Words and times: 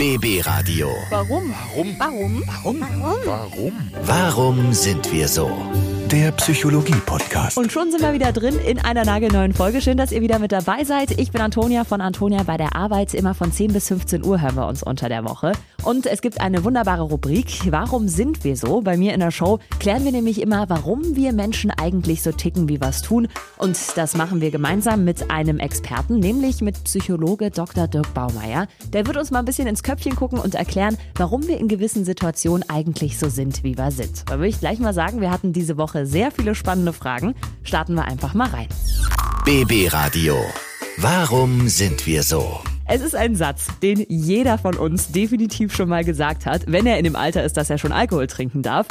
BB 0.00 0.40
Radio. 0.48 0.88
Warum? 1.10 1.52
Warum? 1.52 1.88
Warum? 2.00 2.40
Warum? 2.48 2.80
Warum? 3.28 3.74
Warum 4.08 4.72
sind 4.72 5.04
wir 5.12 5.28
so? 5.28 5.52
Der 6.10 6.32
Psychologie-Podcast. 6.32 7.56
Und 7.56 7.70
schon 7.70 7.92
sind 7.92 8.02
wir 8.02 8.12
wieder 8.12 8.32
drin 8.32 8.58
in 8.58 8.80
einer 8.80 9.04
nagelneuen 9.04 9.52
Folge. 9.52 9.80
Schön, 9.80 9.96
dass 9.96 10.10
ihr 10.10 10.20
wieder 10.20 10.40
mit 10.40 10.50
dabei 10.50 10.82
seid. 10.82 11.12
Ich 11.20 11.30
bin 11.30 11.40
Antonia 11.40 11.84
von 11.84 12.00
Antonia 12.00 12.42
bei 12.42 12.56
der 12.56 12.74
Arbeit. 12.74 13.14
Immer 13.14 13.32
von 13.32 13.52
10 13.52 13.72
bis 13.72 13.86
15 13.86 14.24
Uhr 14.24 14.40
hören 14.40 14.56
wir 14.56 14.66
uns 14.66 14.82
unter 14.82 15.08
der 15.08 15.24
Woche. 15.24 15.52
Und 15.84 16.06
es 16.06 16.20
gibt 16.20 16.40
eine 16.40 16.64
wunderbare 16.64 17.02
Rubrik. 17.02 17.70
Warum 17.70 18.08
sind 18.08 18.42
wir 18.42 18.56
so? 18.56 18.80
Bei 18.80 18.96
mir 18.96 19.14
in 19.14 19.20
der 19.20 19.30
Show 19.30 19.60
klären 19.78 20.04
wir 20.04 20.10
nämlich 20.10 20.40
immer, 20.42 20.68
warum 20.68 21.14
wir 21.14 21.32
Menschen 21.32 21.70
eigentlich 21.70 22.22
so 22.22 22.32
ticken, 22.32 22.68
wie 22.68 22.80
wir 22.80 22.88
es 22.88 23.02
tun. 23.02 23.28
Und 23.56 23.78
das 23.96 24.16
machen 24.16 24.40
wir 24.40 24.50
gemeinsam 24.50 25.04
mit 25.04 25.30
einem 25.30 25.60
Experten, 25.60 26.18
nämlich 26.18 26.60
mit 26.60 26.82
Psychologe 26.82 27.52
Dr. 27.52 27.86
Dirk 27.86 28.12
Baumeier. 28.14 28.66
Der 28.92 29.06
wird 29.06 29.16
uns 29.16 29.30
mal 29.30 29.38
ein 29.38 29.44
bisschen 29.44 29.68
ins 29.68 29.84
Köpfchen 29.84 30.16
gucken 30.16 30.40
und 30.40 30.56
erklären, 30.56 30.98
warum 31.14 31.46
wir 31.46 31.58
in 31.58 31.68
gewissen 31.68 32.04
Situationen 32.04 32.68
eigentlich 32.68 33.16
so 33.16 33.28
sind, 33.28 33.62
wie 33.62 33.78
wir 33.78 33.92
sind. 33.92 34.28
Da 34.28 34.38
würde 34.38 34.48
ich 34.48 34.58
gleich 34.58 34.80
mal 34.80 34.92
sagen, 34.92 35.20
wir 35.20 35.30
hatten 35.30 35.52
diese 35.52 35.76
Woche 35.76 35.99
sehr 36.06 36.30
viele 36.30 36.54
spannende 36.54 36.92
Fragen. 36.92 37.34
Starten 37.62 37.94
wir 37.94 38.04
einfach 38.04 38.34
mal 38.34 38.48
rein. 38.48 38.68
BB 39.44 39.92
Radio. 39.92 40.36
Warum 40.96 41.68
sind 41.68 42.06
wir 42.06 42.22
so? 42.22 42.60
Es 42.86 43.02
ist 43.02 43.14
ein 43.14 43.36
Satz, 43.36 43.68
den 43.82 44.04
jeder 44.08 44.58
von 44.58 44.76
uns 44.76 45.12
definitiv 45.12 45.74
schon 45.74 45.88
mal 45.88 46.04
gesagt 46.04 46.44
hat, 46.44 46.64
wenn 46.66 46.86
er 46.86 46.98
in 46.98 47.04
dem 47.04 47.16
Alter 47.16 47.44
ist, 47.44 47.56
dass 47.56 47.70
er 47.70 47.78
schon 47.78 47.92
Alkohol 47.92 48.26
trinken 48.26 48.62
darf. 48.62 48.86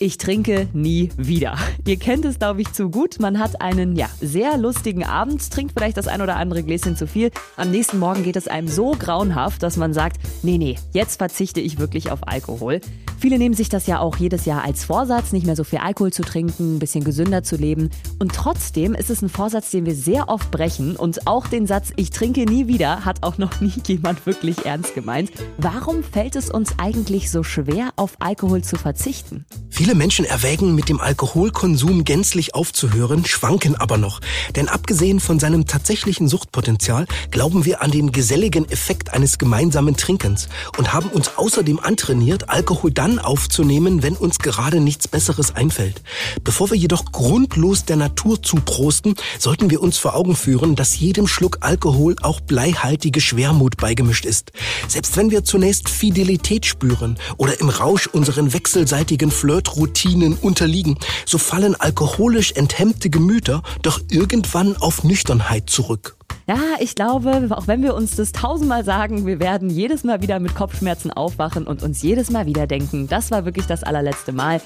Ich 0.00 0.18
trinke 0.18 0.68
nie 0.72 1.10
wieder. 1.16 1.56
Ihr 1.86 1.96
kennt 1.96 2.24
es, 2.24 2.40
glaube 2.40 2.60
ich, 2.60 2.72
zu 2.72 2.90
gut. 2.90 3.20
Man 3.20 3.38
hat 3.38 3.60
einen, 3.60 3.94
ja, 3.94 4.08
sehr 4.20 4.56
lustigen 4.56 5.04
Abend, 5.04 5.48
trinkt 5.50 5.72
vielleicht 5.76 5.96
das 5.96 6.08
ein 6.08 6.20
oder 6.20 6.36
andere 6.36 6.64
Gläschen 6.64 6.96
zu 6.96 7.06
viel. 7.06 7.30
Am 7.56 7.70
nächsten 7.70 8.00
Morgen 8.00 8.24
geht 8.24 8.34
es 8.34 8.48
einem 8.48 8.66
so 8.66 8.92
grauenhaft, 8.98 9.62
dass 9.62 9.76
man 9.76 9.92
sagt, 9.92 10.18
nee, 10.42 10.58
nee, 10.58 10.76
jetzt 10.92 11.18
verzichte 11.18 11.60
ich 11.60 11.78
wirklich 11.78 12.10
auf 12.10 12.26
Alkohol. 12.26 12.80
Viele 13.18 13.38
nehmen 13.38 13.54
sich 13.54 13.68
das 13.68 13.86
ja 13.86 14.00
auch 14.00 14.16
jedes 14.16 14.44
Jahr 14.44 14.64
als 14.64 14.84
Vorsatz, 14.84 15.32
nicht 15.32 15.46
mehr 15.46 15.56
so 15.56 15.64
viel 15.64 15.78
Alkohol 15.78 16.12
zu 16.12 16.22
trinken, 16.22 16.76
ein 16.76 16.78
bisschen 16.78 17.04
gesünder 17.04 17.42
zu 17.42 17.56
leben. 17.56 17.88
Und 18.18 18.34
trotzdem 18.34 18.94
ist 18.94 19.08
es 19.08 19.22
ein 19.22 19.28
Vorsatz, 19.28 19.70
den 19.70 19.86
wir 19.86 19.94
sehr 19.94 20.28
oft 20.28 20.50
brechen. 20.50 20.96
Und 20.96 21.26
auch 21.26 21.46
den 21.46 21.66
Satz, 21.66 21.92
ich 21.96 22.10
trinke 22.10 22.44
nie 22.44 22.66
wieder, 22.66 23.04
hat 23.04 23.22
auch 23.22 23.38
noch 23.38 23.60
nie 23.60 23.72
jemand 23.86 24.26
wirklich 24.26 24.66
ernst 24.66 24.94
gemeint. 24.94 25.30
Warum 25.56 26.02
fällt 26.02 26.36
es 26.36 26.50
uns 26.50 26.74
eigentlich 26.78 27.30
so 27.30 27.42
schwer, 27.42 27.90
auf 27.96 28.16
Alkohol 28.18 28.62
zu 28.62 28.76
verzichten? 28.76 29.46
Viele 29.84 29.96
Menschen 29.96 30.24
erwägen, 30.24 30.74
mit 30.74 30.88
dem 30.88 30.98
Alkoholkonsum 30.98 32.04
gänzlich 32.04 32.54
aufzuhören, 32.54 33.26
schwanken 33.26 33.76
aber 33.76 33.98
noch. 33.98 34.20
Denn 34.56 34.70
abgesehen 34.70 35.20
von 35.20 35.38
seinem 35.38 35.66
tatsächlichen 35.66 36.26
Suchtpotenzial 36.26 37.04
glauben 37.30 37.66
wir 37.66 37.82
an 37.82 37.90
den 37.90 38.10
geselligen 38.10 38.66
Effekt 38.70 39.12
eines 39.12 39.36
gemeinsamen 39.36 39.94
Trinkens 39.94 40.48
und 40.78 40.94
haben 40.94 41.10
uns 41.10 41.32
außerdem 41.36 41.80
antrainiert, 41.80 42.48
Alkohol 42.48 42.92
dann 42.92 43.18
aufzunehmen, 43.18 44.02
wenn 44.02 44.16
uns 44.16 44.38
gerade 44.38 44.80
nichts 44.80 45.06
Besseres 45.06 45.54
einfällt. 45.54 46.00
Bevor 46.42 46.70
wir 46.70 46.78
jedoch 46.78 47.12
grundlos 47.12 47.84
der 47.84 47.96
Natur 47.96 48.42
zuprosten, 48.42 49.16
sollten 49.38 49.68
wir 49.68 49.82
uns 49.82 49.98
vor 49.98 50.16
Augen 50.16 50.34
führen, 50.34 50.76
dass 50.76 50.98
jedem 50.98 51.26
Schluck 51.26 51.58
Alkohol 51.60 52.16
auch 52.22 52.40
bleihaltige 52.40 53.20
Schwermut 53.20 53.76
beigemischt 53.76 54.24
ist. 54.24 54.52
Selbst 54.88 55.18
wenn 55.18 55.30
wir 55.30 55.44
zunächst 55.44 55.90
Fidelität 55.90 56.64
spüren 56.64 57.18
oder 57.36 57.60
im 57.60 57.68
Rausch 57.68 58.06
unseren 58.06 58.54
wechselseitigen 58.54 59.30
Flirtroutinen 59.74 60.34
unterliegen, 60.34 60.96
so 61.26 61.38
fallen 61.38 61.74
alkoholisch 61.74 62.52
enthemmte 62.52 63.10
Gemüter 63.10 63.62
doch 63.82 64.00
irgendwann 64.10 64.76
auf 64.76 65.04
Nüchternheit 65.04 65.68
zurück. 65.68 66.16
Ja, 66.46 66.58
ich 66.78 66.94
glaube, 66.94 67.48
auch 67.50 67.66
wenn 67.66 67.82
wir 67.82 67.94
uns 67.94 68.16
das 68.16 68.32
tausendmal 68.32 68.84
sagen, 68.84 69.26
wir 69.26 69.40
werden 69.40 69.70
jedes 69.70 70.04
Mal 70.04 70.22
wieder 70.22 70.38
mit 70.40 70.54
Kopfschmerzen 70.54 71.10
aufwachen 71.10 71.66
und 71.66 71.82
uns 71.82 72.02
jedes 72.02 72.30
Mal 72.30 72.46
wieder 72.46 72.66
denken, 72.66 73.08
das 73.08 73.30
war 73.30 73.44
wirklich 73.44 73.66
das 73.66 73.82
allerletzte 73.82 74.32
Mal, 74.32 74.60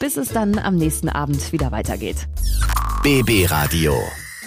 bis 0.00 0.16
es 0.16 0.28
dann 0.28 0.58
am 0.58 0.76
nächsten 0.76 1.08
Abend 1.08 1.52
wieder 1.52 1.70
weitergeht. 1.70 2.28
BB 3.02 3.50
Radio. 3.50 3.94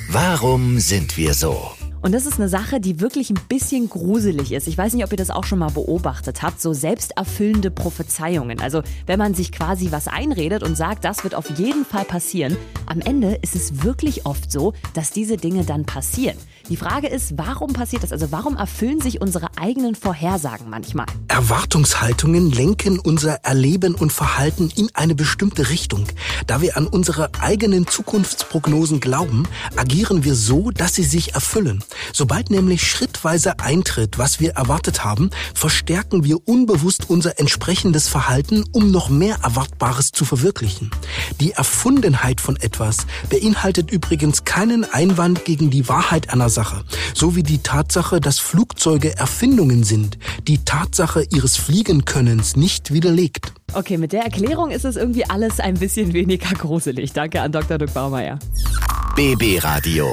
Warum 0.10 0.80
sind 0.80 1.18
wir 1.18 1.34
so? 1.34 1.72
Und 2.02 2.14
das 2.14 2.26
ist 2.26 2.40
eine 2.40 2.50
Sache, 2.50 2.80
die 2.80 3.00
wirklich 3.00 3.30
ein 3.30 3.40
bisschen 3.48 3.88
gruselig 3.88 4.52
ist. 4.52 4.68
Ich 4.68 4.78
weiß 4.78 4.94
nicht, 4.94 5.04
ob 5.04 5.12
ihr 5.12 5.18
das 5.18 5.30
auch 5.30 5.44
schon 5.44 5.60
mal 5.60 5.70
beobachtet 5.70 6.42
habt. 6.42 6.60
So 6.60 6.74
selbsterfüllende 6.74 7.70
Prophezeiungen. 7.70 8.60
Also 8.60 8.82
wenn 9.06 9.20
man 9.20 9.36
sich 9.36 9.52
quasi 9.52 9.92
was 9.92 10.08
einredet 10.08 10.64
und 10.64 10.76
sagt, 10.76 11.06
das 11.06 11.24
wird 11.24 11.36
auf 11.36 11.50
jeden 11.60 11.86
Fall 11.86 12.06
passieren. 12.06 12.58
Am 12.88 13.02
Ende 13.02 13.36
ist 13.36 13.56
es 13.56 13.84
wirklich 13.84 14.26
oft 14.26 14.52
so, 14.52 14.74
dass 14.96 15.12
diese 15.12 15.38
Dinge 15.38 15.64
dann 15.64 15.86
passieren. 15.86 16.38
Die 16.70 16.78
Frage 16.78 17.08
ist, 17.08 17.38
warum 17.38 17.74
passiert 17.74 18.04
das? 18.04 18.12
Also 18.12 18.32
warum 18.32 18.56
erfüllen 18.56 19.02
sich 19.02 19.20
unsere 19.22 19.48
eigenen 19.58 19.96
Vorhersagen 19.96 20.70
manchmal? 20.70 21.06
Erwartungshaltungen 21.28 22.52
lenken 22.52 23.00
unser 23.00 23.36
Erleben 23.44 23.96
und 23.96 24.14
Verhalten 24.14 24.72
in 24.76 24.90
eine 24.94 25.16
bestimmte 25.16 25.70
Richtung. 25.70 26.06
Da 26.48 26.62
wir 26.62 26.78
an 26.78 26.88
unsere 26.88 27.30
eigenen 27.40 27.88
Zukunftsprognosen 27.88 29.00
glauben, 29.00 29.48
agieren 29.76 30.24
wir 30.24 30.36
so, 30.36 30.72
dass 30.72 30.94
sie 30.94 31.04
sich 31.04 31.34
erfüllen. 31.34 31.84
Sobald 32.14 32.52
nämlich 32.52 32.88
schrittweise 32.88 33.60
eintritt, 33.60 34.18
was 34.18 34.40
wir 34.40 34.52
erwartet 34.52 35.04
haben, 35.04 35.30
verstärken 35.54 36.24
wir 36.24 36.48
unbewusst 36.48 37.10
unser 37.10 37.40
entsprechendes 37.40 38.08
Verhalten, 38.08 38.64
um 38.72 38.92
noch 38.92 39.10
mehr 39.10 39.38
Erwartbares 39.44 40.12
zu 40.12 40.26
verwirklichen. 40.26 40.92
Die 41.40 41.54
Erfundenheit 41.54 42.40
von 42.40 42.56
etwas 42.58 43.08
beinhaltet 43.30 43.92
übrigens 43.92 44.44
keinen 44.44 44.86
Einwand 44.86 45.46
gegen 45.46 45.70
die 45.70 45.88
Wahrheit 45.88 46.30
einer 46.30 46.51
Sache, 46.52 46.84
so 47.16 47.36
wie 47.36 47.44
die 47.44 47.58
Tatsache, 47.58 48.22
dass 48.22 48.40
Flugzeuge 48.40 49.18
Erfindungen 49.18 49.84
sind, 49.84 50.20
die 50.48 50.60
Tatsache 50.60 51.26
ihres 51.32 51.58
Fliegenkönnens 51.58 52.56
nicht 52.56 52.94
widerlegt. 52.94 53.54
Okay, 53.74 53.98
mit 53.98 54.12
der 54.12 54.24
Erklärung 54.24 54.70
ist 54.70 54.86
es 54.86 54.98
irgendwie 54.98 55.26
alles 55.26 55.60
ein 55.60 55.76
bisschen 55.76 56.14
weniger 56.14 56.54
gruselig. 56.56 57.14
Danke 57.14 57.42
an 57.42 57.52
Dr. 57.52 57.78
Dirk 57.78 57.94
Baumeier. 57.94 58.38
BB 59.16 59.64
Radio. 59.64 60.08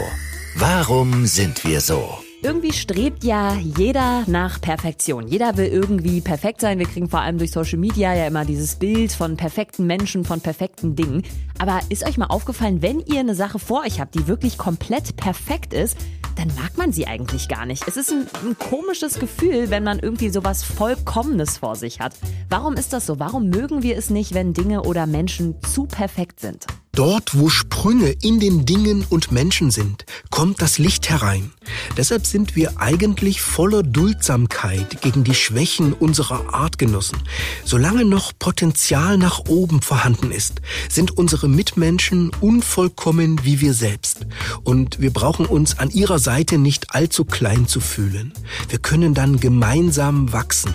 Warum 0.55 1.27
sind 1.27 1.65
wir 1.65 1.81
so? 1.81 2.19
Irgendwie 2.41 2.73
strebt 2.73 3.25
ja 3.25 3.57
jeder 3.57 4.23
nach 4.29 4.61
Perfektion. 4.61 5.27
Jeder 5.27 5.57
will 5.57 5.67
irgendwie 5.67 6.21
perfekt 6.21 6.61
sein. 6.61 6.79
Wir 6.79 6.87
kriegen 6.87 7.09
vor 7.09 7.21
allem 7.21 7.37
durch 7.39 7.51
Social 7.51 7.79
Media 7.79 8.15
ja 8.15 8.29
immer 8.29 8.45
dieses 8.45 8.77
Bild 8.77 9.11
von 9.11 9.37
perfekten 9.37 9.87
Menschen, 9.87 10.25
von 10.25 10.41
perfekten 10.41 10.95
Dingen. 10.95 11.25
Aber 11.59 11.81
ist 11.89 12.07
euch 12.07 12.17
mal 12.17 12.27
aufgefallen, 12.27 12.81
wenn 12.81 13.01
ihr 13.01 13.19
eine 13.19 13.35
Sache 13.35 13.59
vor 13.59 13.83
euch 13.85 13.99
habt, 13.99 14.15
die 14.15 14.29
wirklich 14.29 14.57
komplett 14.57 15.17
perfekt 15.17 15.75
ist, 15.75 15.97
dann 16.39 16.55
mag 16.55 16.77
man 16.77 16.93
sie 16.93 17.07
eigentlich 17.07 17.49
gar 17.49 17.67
nicht. 17.67 17.89
Es 17.89 17.97
ist 17.97 18.13
ein, 18.13 18.27
ein 18.45 18.57
komisches 18.57 19.19
Gefühl, 19.19 19.71
wenn 19.71 19.83
man 19.83 19.99
irgendwie 19.99 20.29
sowas 20.29 20.63
Vollkommenes 20.63 21.59
vor 21.59 21.75
sich 21.75 21.99
hat. 21.99 22.15
Warum 22.49 22.75
ist 22.75 22.93
das 22.93 23.07
so? 23.07 23.19
Warum 23.19 23.51
mögen 23.51 23.83
wir 23.83 23.99
es 23.99 24.09
nicht, 24.09 24.35
wenn 24.35 24.55
Dinge 24.55 24.83
oder 24.83 25.07
Menschen 25.07 25.61
zu 25.63 25.87
perfekt 25.87 26.39
sind? 26.39 26.67
Dort, 26.99 27.39
wo 27.39 27.49
Sprünge 27.49 28.11
in 28.23 28.41
den 28.41 28.67
Dingen 28.67 29.07
und 29.09 29.31
Menschen 29.31 29.71
sind, 29.71 30.05
kommt 30.31 30.61
das 30.61 30.79
Licht 30.79 31.09
herein. 31.09 31.53
Deshalb 31.97 32.27
sind 32.27 32.57
wir 32.57 32.81
eigentlich 32.81 33.41
voller 33.41 33.85
Duldsamkeit 33.85 35.01
gegen 35.01 35.23
die 35.23 35.37
Schwächen 35.37 35.93
unserer 35.93 36.53
Artgenossen. 36.53 37.19
Solange 37.65 38.05
noch 38.05 38.33
Potenzial 38.37 39.17
nach 39.17 39.47
oben 39.47 39.81
vorhanden 39.81 40.33
ist, 40.33 40.61
sind 40.89 41.17
unsere 41.17 41.49
Mitmenschen 41.49 42.33
unvollkommen 42.41 43.45
wie 43.45 43.61
wir 43.61 43.75
selbst. 43.75 44.27
Und 44.65 45.01
wir 45.01 45.13
brauchen 45.13 45.47
uns 45.47 45.79
an 45.79 45.91
ihrer 45.91 46.19
Seite 46.19 46.59
nicht 46.59 46.97
allzu 46.97 47.25
klein 47.25 47.69
zu 47.69 47.79
fühlen. 47.79 48.33
Wir 48.71 48.81
können 48.81 49.15
dann 49.15 49.39
gemeinsam 49.39 50.33
wachsen. 50.33 50.75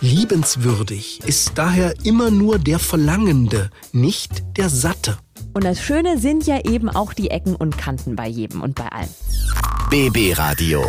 Liebenswürdig 0.00 1.20
ist 1.26 1.52
daher 1.56 1.94
immer 2.04 2.30
nur 2.30 2.58
der 2.58 2.78
Verlangende, 2.78 3.68
nicht 3.92 4.42
der 4.56 4.70
Satte. 4.70 5.18
Und 5.54 5.64
das 5.64 5.82
Schöne 5.82 6.18
sind 6.18 6.46
ja 6.46 6.60
eben 6.64 6.88
auch 6.88 7.12
die 7.12 7.30
Ecken 7.30 7.54
und 7.54 7.76
Kanten 7.78 8.16
bei 8.16 8.28
jedem 8.28 8.62
und 8.62 8.74
bei 8.74 8.86
allem. 8.86 9.08
BB 9.90 10.38
Radio. 10.38 10.84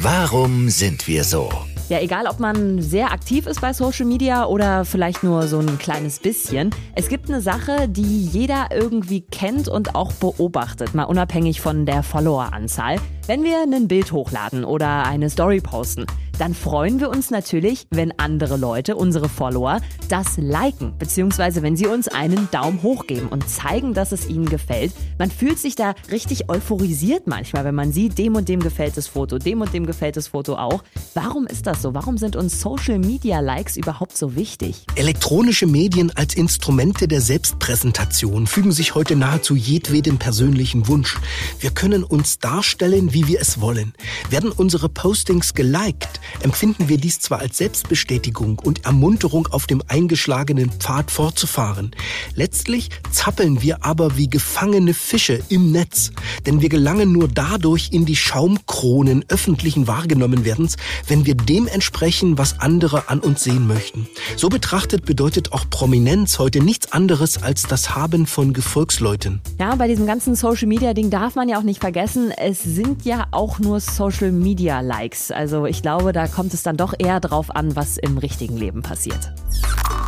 Warum 0.00 0.68
sind 0.68 1.06
wir 1.06 1.24
so? 1.24 1.50
Ja, 1.90 2.00
egal 2.00 2.26
ob 2.26 2.40
man 2.40 2.80
sehr 2.80 3.12
aktiv 3.12 3.46
ist 3.46 3.60
bei 3.60 3.74
Social 3.74 4.06
Media 4.06 4.46
oder 4.46 4.86
vielleicht 4.86 5.22
nur 5.22 5.46
so 5.48 5.58
ein 5.58 5.78
kleines 5.78 6.18
bisschen. 6.18 6.70
Es 6.94 7.08
gibt 7.08 7.28
eine 7.28 7.42
Sache, 7.42 7.88
die 7.90 8.24
jeder 8.24 8.68
irgendwie 8.72 9.20
kennt 9.20 9.68
und 9.68 9.94
auch 9.94 10.12
beobachtet, 10.12 10.94
mal 10.94 11.04
unabhängig 11.04 11.60
von 11.60 11.84
der 11.84 12.02
Followeranzahl. 12.02 12.96
Wenn 13.26 13.44
wir 13.44 13.62
ein 13.62 13.86
Bild 13.86 14.12
hochladen 14.12 14.64
oder 14.64 15.04
eine 15.04 15.28
Story 15.28 15.60
posten, 15.60 16.06
dann 16.38 16.54
freuen 16.54 17.00
wir 17.00 17.10
uns 17.10 17.30
natürlich, 17.30 17.86
wenn 17.90 18.18
andere 18.18 18.56
Leute, 18.56 18.96
unsere 18.96 19.28
Follower, 19.28 19.80
das 20.08 20.36
liken, 20.36 20.94
beziehungsweise 20.98 21.62
wenn 21.62 21.76
sie 21.76 21.86
uns 21.86 22.08
einen 22.08 22.48
Daumen 22.50 22.82
hoch 22.82 23.06
geben 23.06 23.28
und 23.28 23.48
zeigen, 23.48 23.94
dass 23.94 24.12
es 24.12 24.28
ihnen 24.28 24.46
gefällt. 24.46 24.92
Man 25.18 25.30
fühlt 25.30 25.58
sich 25.58 25.76
da 25.76 25.94
richtig 26.10 26.48
euphorisiert 26.48 27.26
manchmal, 27.26 27.64
wenn 27.64 27.74
man 27.74 27.92
sieht, 27.92 28.18
dem 28.18 28.34
und 28.34 28.48
dem 28.48 28.60
gefällt 28.60 28.96
das 28.96 29.06
Foto, 29.06 29.38
dem 29.38 29.60
und 29.60 29.72
dem 29.72 29.86
gefällt 29.86 30.16
das 30.16 30.28
Foto 30.28 30.56
auch. 30.56 30.82
Warum 31.14 31.46
ist 31.46 31.66
das 31.66 31.82
so? 31.82 31.94
Warum 31.94 32.18
sind 32.18 32.36
uns 32.36 32.60
Social 32.60 32.98
Media 32.98 33.40
Likes 33.40 33.76
überhaupt 33.76 34.16
so 34.16 34.34
wichtig? 34.36 34.86
Elektronische 34.96 35.66
Medien 35.66 36.10
als 36.16 36.34
Instrumente 36.34 37.08
der 37.08 37.20
Selbstpräsentation 37.20 38.46
fügen 38.46 38.72
sich 38.72 38.94
heute 38.94 39.16
nahezu 39.16 39.54
jedwedem 39.54 40.18
persönlichen 40.18 40.88
Wunsch. 40.88 41.18
Wir 41.60 41.70
können 41.70 42.04
uns 42.04 42.38
darstellen, 42.38 43.12
wie 43.12 43.26
wir 43.26 43.40
es 43.40 43.60
wollen. 43.60 43.94
Werden 44.30 44.50
unsere 44.50 44.88
Postings 44.88 45.54
geliked, 45.54 46.20
empfinden 46.42 46.88
wir 46.88 46.98
dies 46.98 47.20
zwar 47.20 47.40
als 47.40 47.58
Selbstbestätigung 47.58 48.58
und 48.58 48.84
Ermunterung 48.84 49.46
auf 49.48 49.66
dem 49.66 49.82
eingeschlagenen 49.88 50.70
Pfad 50.70 51.10
fortzufahren. 51.10 51.92
Letztlich 52.34 52.90
zappeln 53.10 53.62
wir 53.62 53.84
aber 53.84 54.16
wie 54.16 54.28
gefangene 54.28 54.94
Fische 54.94 55.42
im 55.48 55.72
Netz, 55.72 56.10
denn 56.46 56.60
wir 56.60 56.68
gelangen 56.68 57.12
nur 57.12 57.28
dadurch 57.28 57.90
in 57.92 58.04
die 58.04 58.16
Schaumkronen 58.16 59.24
öffentlichen 59.28 59.86
Wahrgenommenwerdens, 59.86 60.76
wenn 61.06 61.26
wir 61.26 61.34
dem 61.34 61.66
entsprechen, 61.66 62.38
was 62.38 62.60
andere 62.60 63.08
an 63.08 63.20
uns 63.20 63.44
sehen 63.44 63.66
möchten. 63.66 64.08
So 64.36 64.48
betrachtet 64.48 65.04
bedeutet 65.04 65.52
auch 65.52 65.68
Prominenz 65.70 66.38
heute 66.38 66.60
nichts 66.60 66.92
anderes 66.92 67.42
als 67.42 67.62
das 67.62 67.94
Haben 67.94 68.26
von 68.26 68.52
Gefolgsleuten. 68.52 69.40
Ja, 69.60 69.74
bei 69.74 69.88
diesem 69.88 70.06
ganzen 70.06 70.34
Social 70.34 70.68
Media 70.68 70.94
Ding 70.94 71.10
darf 71.10 71.34
man 71.34 71.48
ja 71.48 71.58
auch 71.58 71.62
nicht 71.62 71.80
vergessen, 71.80 72.30
es 72.30 72.62
sind 72.62 73.04
ja 73.04 73.26
auch 73.30 73.58
nur 73.58 73.80
Social 73.80 74.32
Media 74.32 74.80
Likes. 74.80 75.30
Also 75.30 75.66
ich 75.66 75.82
glaube, 75.82 76.12
da 76.14 76.26
kommt 76.26 76.54
es 76.54 76.62
dann 76.62 76.76
doch 76.76 76.94
eher 76.98 77.20
drauf 77.20 77.54
an, 77.54 77.76
was 77.76 77.98
im 77.98 78.16
richtigen 78.16 78.56
Leben 78.56 78.82
passiert. 78.82 79.32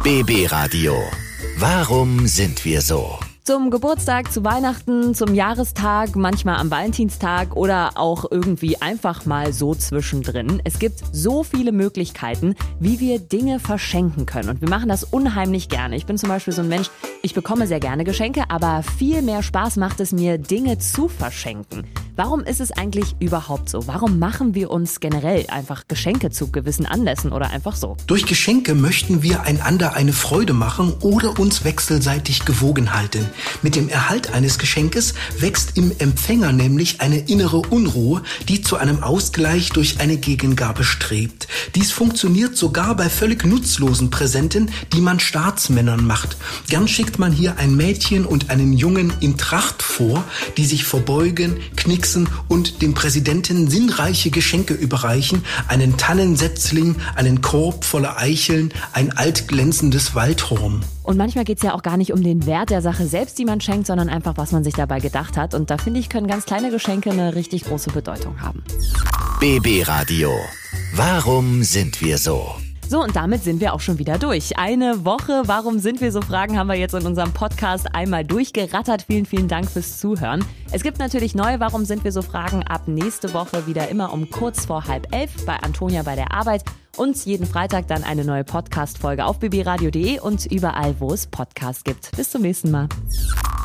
BB 0.03 0.50
Radio. 0.50 0.94
Warum 1.58 2.26
sind 2.26 2.64
wir 2.64 2.81
so? 2.81 3.19
Zum 3.47 3.70
Geburtstag, 3.70 4.32
zu 4.32 4.43
Weihnachten, 4.43 5.14
zum 5.14 5.32
Jahrestag, 5.32 6.17
manchmal 6.17 6.56
am 6.56 6.69
Valentinstag 6.69 7.55
oder 7.55 7.93
auch 7.94 8.25
irgendwie 8.29 8.82
einfach 8.82 9.25
mal 9.25 9.53
so 9.53 9.73
zwischendrin. 9.73 10.61
Es 10.64 10.81
gibt 10.81 11.00
so 11.12 11.44
viele 11.44 11.70
Möglichkeiten, 11.70 12.56
wie 12.81 12.99
wir 12.99 13.20
Dinge 13.20 13.61
verschenken 13.61 14.26
können. 14.26 14.49
Und 14.49 14.62
wir 14.62 14.69
machen 14.69 14.88
das 14.88 15.05
unheimlich 15.05 15.69
gerne. 15.69 15.94
Ich 15.94 16.06
bin 16.06 16.19
zum 16.19 16.29
Beispiel 16.29 16.55
so 16.55 16.62
ein 16.62 16.69
Mensch, 16.69 16.91
ich 17.23 17.35
bekomme 17.35 17.69
sehr 17.69 17.79
gerne 17.79 18.02
Geschenke, 18.02 18.44
aber 18.49 18.82
viel 18.82 19.23
mehr 19.23 19.44
Spaß 19.44 19.76
macht 19.76 20.00
es 20.00 20.11
mir, 20.11 20.38
Dinge 20.38 20.79
zu 20.79 21.06
verschenken. 21.06 21.85
Warum 22.18 22.44
ist 22.44 22.62
es 22.62 22.72
eigentlich 22.72 23.14
überhaupt 23.20 23.68
so? 23.68 23.86
Warum 23.86 24.18
machen 24.18 24.54
wir 24.54 24.70
uns 24.70 25.00
generell 25.00 25.44
einfach 25.48 25.86
Geschenke 25.86 26.30
zu 26.30 26.50
gewissen 26.50 26.86
Anlässen 26.86 27.30
oder 27.30 27.50
einfach 27.50 27.76
so? 27.76 27.98
Durch 28.06 28.24
Geschenke 28.24 28.74
möchten 28.74 29.22
wir 29.22 29.42
einander 29.42 29.96
eine 29.96 30.14
Freude 30.14 30.54
machen 30.54 30.94
oder 31.00 31.38
uns 31.38 31.64
wechselseitig 31.64 32.46
gewogen 32.46 32.94
halten. 32.94 33.26
Mit 33.60 33.76
dem 33.76 33.90
Erhalt 33.90 34.32
eines 34.32 34.56
Geschenkes 34.56 35.12
wächst 35.38 35.76
im 35.76 35.92
Empfänger 35.98 36.52
nämlich 36.52 37.02
eine 37.02 37.18
innere 37.18 37.58
Unruhe, 37.58 38.22
die 38.48 38.62
zu 38.62 38.78
einem 38.78 39.02
Ausgleich 39.02 39.68
durch 39.68 40.00
eine 40.00 40.16
Gegengabe 40.16 40.84
strebt. 40.84 41.48
Dies 41.74 41.92
funktioniert 41.92 42.56
sogar 42.56 42.96
bei 42.96 43.10
völlig 43.10 43.44
nutzlosen 43.44 44.08
Präsenten, 44.08 44.70
die 44.94 45.02
man 45.02 45.20
Staatsmännern 45.20 46.06
macht. 46.06 46.38
Gern 46.70 46.88
schickt 46.88 47.18
man 47.18 47.30
hier 47.30 47.58
ein 47.58 47.76
Mädchen 47.76 48.24
und 48.24 48.48
einen 48.48 48.72
Jungen 48.72 49.12
in 49.20 49.36
Tracht 49.36 49.82
vor, 49.96 50.25
die 50.56 50.64
sich 50.64 50.84
verbeugen, 50.84 51.58
knicken 51.76 52.06
Keksen 52.06 52.28
und 52.46 52.82
dem 52.82 52.94
Präsidenten 52.94 53.69
sinnreiche 53.69 54.31
Geschenke 54.31 54.75
überreichen, 54.75 55.43
einen 55.66 55.96
Tannensetzling, 55.96 56.94
einen 57.16 57.40
Korb 57.40 57.84
voller 57.84 58.16
Eicheln, 58.16 58.72
ein 58.93 59.16
altglänzendes 59.16 60.14
Waldhorn. 60.14 60.84
Und 61.02 61.16
manchmal 61.16 61.44
geht 61.44 61.56
es 61.58 61.64
ja 61.64 61.75
auch 61.75 61.82
gar 61.82 61.96
nicht 61.96 62.12
um 62.12 62.22
den 62.22 62.46
Wert 62.46 62.70
der 62.70 62.81
Sache 62.81 63.06
selbst, 63.06 63.38
die 63.38 63.44
man 63.44 63.60
schenkt, 63.60 63.88
sondern 63.88 64.08
einfach, 64.08 64.37
was 64.37 64.52
man 64.52 64.62
sich 64.62 64.75
dabei 64.75 65.00
gedacht 65.00 65.37
hat. 65.37 65.52
Und 65.52 65.70
da 65.70 65.78
finde 65.78 65.99
ich, 65.99 66.08
können 66.08 66.28
ganz 66.28 66.44
kleine 66.44 66.70
Geschenke 66.70 67.10
eine 67.10 67.34
richtig 67.34 67.64
große 67.64 67.90
Bedeutung 67.90 68.40
haben. 68.40 68.62
BB 69.40 69.88
Radio. 69.88 70.31
Warum 70.94 71.64
sind 71.64 72.00
wir 72.00 72.19
so? 72.19 72.56
So, 72.88 73.03
und 73.03 73.17
damit 73.17 73.43
sind 73.43 73.61
wir 73.61 73.75
auch 73.75 73.81
schon 73.81 73.99
wieder 73.99 74.17
durch. 74.17 74.59
Eine 74.59 75.05
Woche, 75.05 75.43
warum 75.47 75.81
sind 75.81 76.00
wir 76.00 76.12
so 76.12 76.21
Fragen, 76.23 76.56
haben 76.56 76.69
wir 76.69 76.77
jetzt 76.77 76.94
in 76.94 77.05
unserem 77.05 77.33
Podcast 77.33 77.94
einmal 77.94 78.25
durchgerattert. 78.25 79.03
Vielen, 79.03 79.27
vielen 79.27 79.49
Dank 79.49 79.69
fürs 79.69 79.99
Zuhören. 79.99 80.44
Es 80.71 80.83
gibt 80.83 80.99
natürlich 80.99 81.35
neue 81.35 81.59
Warum 81.59 81.85
sind 81.85 82.05
wir 82.05 82.12
so 82.12 82.23
Fragen 82.23 82.62
ab 82.62 82.83
nächste 82.87 83.35
Woche 83.35 83.67
wieder 83.67 83.88
immer 83.88 84.12
um 84.12 84.31
kurz 84.31 84.67
vor 84.67 84.87
halb 84.87 85.12
elf 85.12 85.44
bei 85.44 85.56
Antonia 85.56 86.03
bei 86.05 86.15
der 86.15 86.33
Arbeit 86.33 86.62
und 86.97 87.25
jeden 87.27 87.47
Freitag 87.47 87.88
dann 87.88 88.05
eine 88.05 88.25
neue 88.25 88.44
Podcast-Folge 88.44 89.25
auf 89.25 89.41
bbradio.de 89.41 90.21
und 90.21 90.47
überall, 90.47 90.94
wo 91.00 91.12
es 91.12 91.27
Podcasts 91.27 91.83
gibt. 91.83 92.12
Bis 92.17 92.31
zum 92.31 92.43
nächsten 92.43 92.71
Mal. 92.71 92.88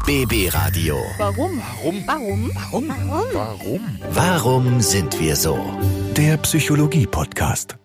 BB 0.06 0.52
Radio. 0.52 0.96
Warum? 1.18 1.62
Warum? 1.84 2.08
Warum? 2.08 2.52
Warum? 2.56 2.90
Warum? 3.34 3.82
Warum 4.14 4.82
sind 4.82 5.20
wir 5.20 5.36
so? 5.36 5.60
Der 6.18 6.38
Psychologie-Podcast. 6.38 7.76